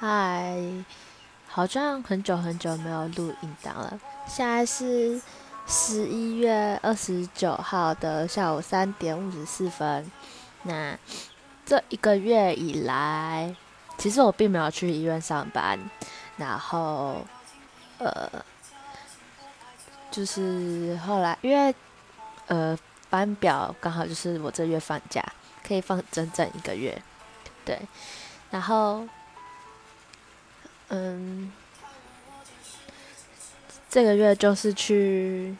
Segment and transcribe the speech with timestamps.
[0.00, 0.56] 嗨，
[1.48, 3.98] 好像很久很久没有录音档了。
[4.28, 5.20] 现在是
[5.66, 10.08] 十一月二十九号的下午三点五十四分。
[10.62, 10.96] 那
[11.66, 13.52] 这一个月以来，
[13.96, 15.76] 其实我并没有去医院上班，
[16.36, 17.26] 然后
[17.98, 18.30] 呃，
[20.12, 21.74] 就是后来因为
[22.46, 22.78] 呃
[23.10, 25.20] 班表刚好就是我这月放假，
[25.66, 27.02] 可以放整整一个月，
[27.64, 27.80] 对，
[28.52, 29.04] 然后。
[30.88, 31.52] 嗯，
[33.90, 35.54] 这个月就是去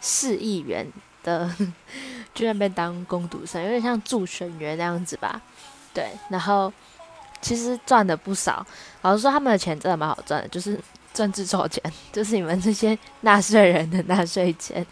[0.00, 0.86] 市议员
[1.22, 1.50] 的
[2.34, 5.40] 去那边当工读生，有点像助选员那样子吧。
[5.92, 6.72] 对，然后
[7.40, 8.64] 其实赚的不少。
[9.02, 10.80] 老实说，他们的钱真的蛮好赚的，就是
[11.12, 14.86] 政治筹钱， 就是你们这些纳税人的纳税钱，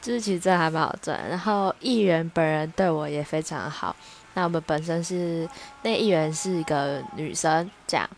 [0.00, 1.28] 就是其实真的还蛮好赚。
[1.28, 3.94] 然后议员本人对我也非常好。
[4.34, 5.48] 那我们本身是
[5.82, 8.08] 那议员是一个女生，这样。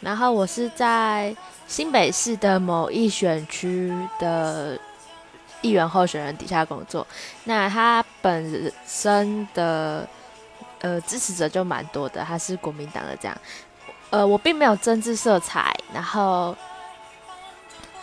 [0.00, 1.34] 然后我是在
[1.66, 4.78] 新北市的某一选区的
[5.60, 7.06] 议员候选人底下工作，
[7.44, 10.08] 那他本身的
[10.80, 13.36] 呃支持者就蛮多的，他是国民党的这样，
[14.08, 16.56] 呃我并没有政治色彩，然后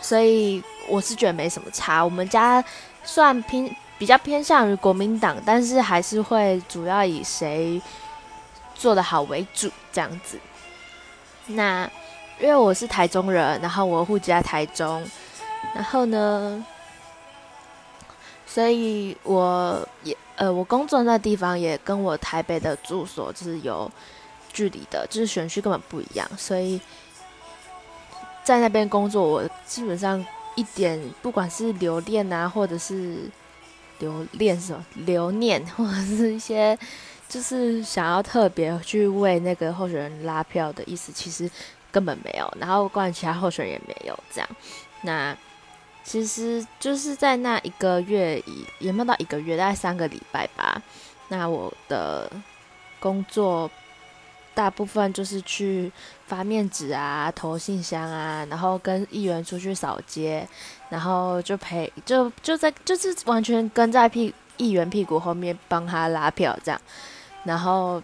[0.00, 2.04] 所以我是觉得没什么差。
[2.04, 2.64] 我们家
[3.02, 7.82] 算偏比较偏向于国民党，但是还是会主要以谁
[8.76, 10.38] 做得好为主这样子。
[11.48, 11.90] 那
[12.40, 15.04] 因为我是台中人，然后我户籍在台中，
[15.74, 16.64] 然后呢，
[18.46, 23.90] 所以我也呃，我工作那地方也跟我台北的住所就是有
[24.52, 26.80] 距离的，就是选区根本不一样，所以
[28.44, 33.30] 在那边工作，我基本上一点不管是留恋啊，或者是
[33.98, 36.78] 留恋什么留念，或者是一些。
[37.28, 41.50] 就是想要特别去为那个候选人拉票的意思，其实
[41.90, 42.50] 根本没有。
[42.58, 44.48] 然后关于其他候选人也没有这样。
[45.02, 45.36] 那
[46.02, 48.42] 其实就是在那一个月，
[48.78, 50.82] 也没有到一个月，大概三个礼拜吧。
[51.28, 52.30] 那我的
[52.98, 53.70] 工作
[54.54, 55.92] 大部分就是去
[56.26, 60.48] 发面纸啊、投信箱啊，然后跟议员出去扫街，
[60.88, 66.80] 然后就陪就就在就是完全跟在屁议员屁股后面帮他拉票这样。
[67.44, 68.02] 然后，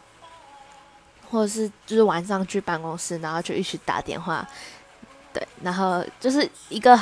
[1.31, 4.47] 或者是就是晚上去办公室，然后就一起打电话，
[5.33, 6.99] 对，然后就是一个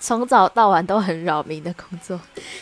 [0.00, 2.18] 从早到晚都很扰民的工作，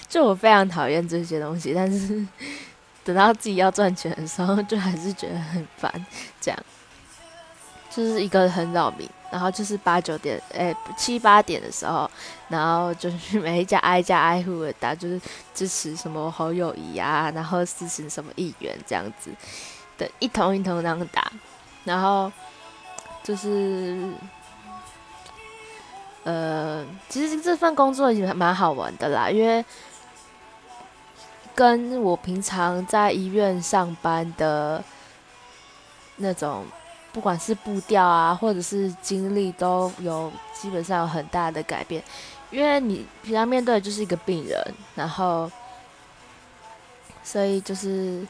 [0.09, 2.27] 就我非常讨厌这些东西，但是
[3.05, 6.06] 等到自己要赚钱的时候，就还是觉得很烦，
[6.41, 6.59] 这样，
[7.94, 9.09] 就是一个很扰民。
[9.31, 12.09] 然后就是八九点，哎，七八点的时候，
[12.47, 15.21] 然后就是每一家挨家挨户的打，就是
[15.53, 19.32] 支持什么侯友谊啊，然后支持什么议员这样子，
[19.99, 21.32] 的一通一通这样打，
[21.82, 22.31] 然后
[23.25, 24.12] 就是，
[26.22, 29.65] 呃，其实这份工作也蛮好玩的啦，因为
[31.56, 34.81] 跟我平常在医院上班的
[36.19, 36.65] 那种。
[37.15, 42.03] 不管是步调啊，或者是经历，都有基本上有很大的改变。
[42.51, 44.61] 因为你平常面对的就是一个病人，
[44.97, 45.49] 然后，
[47.23, 48.27] 所以就是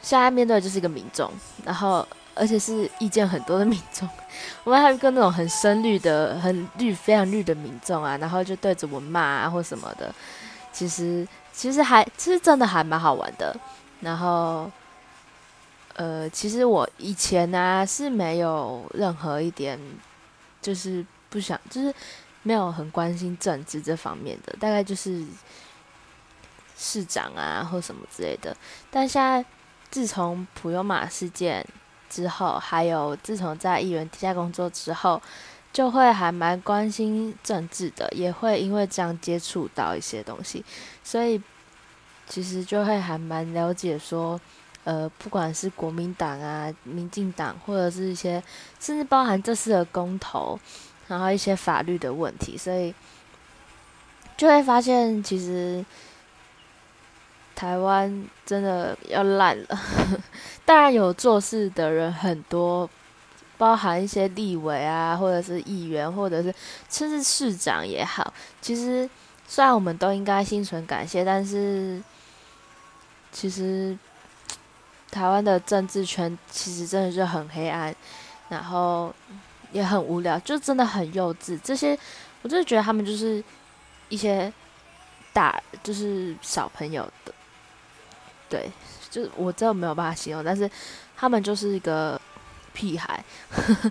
[0.00, 1.28] 现在面对的就是一个民众，
[1.64, 2.06] 然后
[2.36, 4.08] 而且是意见很多的民众。
[4.62, 10.14] 我们还有一个那种很深绿的、很绿、非常绿的民众啊，然后就对着我骂啊或什么的。
[10.72, 13.56] 其实其实还其实真的还蛮好玩的，
[14.00, 14.70] 然后。
[15.98, 19.80] 呃，其实我以前呢是没有任何一点，
[20.60, 21.94] 就是不想，就是
[22.42, 25.24] 没有很关心政治这方面的，大概就是
[26.76, 28.54] 市长啊或什么之类的。
[28.90, 29.42] 但现在
[29.90, 31.66] 自从普悠玛事件
[32.10, 35.22] 之后，还有自从在议员底下工作之后，
[35.72, 40.62] 就会还蛮关心政治的，也会因为这样接触到一些东西，
[41.02, 41.40] 所以
[42.28, 44.38] 其实就会还蛮了解说。
[44.86, 48.40] 呃，不管是国民党啊、民进党，或者是一些，
[48.78, 50.56] 甚至包含这次的公投，
[51.08, 52.94] 然后一些法律的问题，所以
[54.36, 55.84] 就会发现，其实
[57.56, 59.80] 台湾真的要烂了。
[60.64, 62.88] 当然有做事的人很多，
[63.58, 66.54] 包含一些立委啊，或者是议员，或者是
[66.88, 68.32] 甚至市长也好。
[68.60, 69.10] 其实
[69.48, 72.00] 虽然我们都应该心存感谢，但是
[73.32, 73.98] 其实。
[75.16, 77.94] 台湾的政治圈其实真的是很黑暗，
[78.50, 79.10] 然后
[79.72, 81.58] 也很无聊，就真的很幼稚。
[81.64, 81.98] 这些
[82.42, 83.42] 我就是觉得他们就是
[84.10, 84.52] 一些
[85.32, 87.32] 大，就是小朋友的，
[88.48, 88.70] 对，
[89.10, 90.44] 就是我真的没有办法形容。
[90.44, 90.70] 但是
[91.16, 92.20] 他们就是一个
[92.74, 93.24] 屁孩，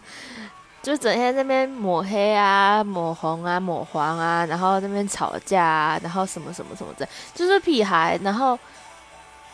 [0.83, 8.19] 就整天那边抹黑啊、抹红啊、抹黄啊，然后那边吵架啊，然后什么什么什么的，就是屁孩。
[8.23, 8.57] 然后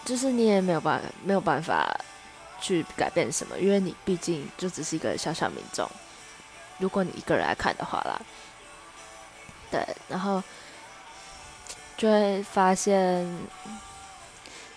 [0.06, 1.90] 就是你也没有办没有办法
[2.60, 5.90] 去改变什么，因为你毕竟就只是一个小小民众。
[6.80, 8.20] 如果你一个人来看的话啦，
[9.70, 10.42] 对，然后
[11.96, 13.24] 就会发现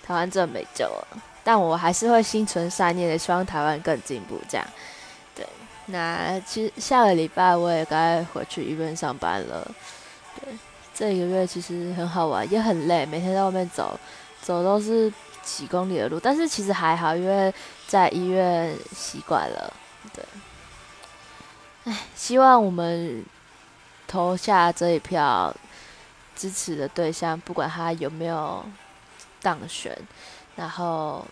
[0.05, 1.07] 台湾真的没救了。
[1.43, 4.41] 但我还是会心存善念的，希望台湾更进步。
[4.49, 4.67] 这样，
[5.35, 5.47] 对。
[5.87, 9.71] 那其实下个礼拜我也该回去医院上班了。
[10.41, 10.55] 对，
[10.95, 13.99] 这一个月其实很好玩，也很累，每天在外面走，
[14.45, 15.11] 走都是
[15.43, 16.21] 几公里的路。
[16.21, 17.53] 但是其实还好，因为
[17.89, 19.73] 在医院习惯了。
[20.13, 20.25] 对。
[21.85, 23.25] 唉，希望我们
[24.07, 25.55] 投下这一票
[26.37, 28.65] 支持的对象，不管他有没有
[29.41, 29.97] 当选。
[30.57, 31.27] 然后，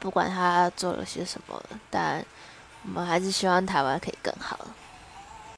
[0.00, 2.24] 不管他做了些什么，但
[2.82, 4.58] 我们还是希望台湾可以更好。